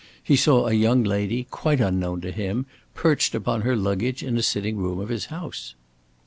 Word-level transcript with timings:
He 0.23 0.35
saw 0.35 0.65
a 0.65 0.73
young 0.73 1.03
lady, 1.03 1.43
quite 1.51 1.79
unknown 1.79 2.21
to 2.21 2.31
him, 2.31 2.65
perched 2.95 3.35
upon 3.35 3.61
her 3.61 3.75
luggage 3.75 4.23
in 4.23 4.35
a 4.35 4.41
sitting 4.41 4.77
room 4.77 4.97
of 4.97 5.09
his 5.09 5.25
house. 5.27 5.75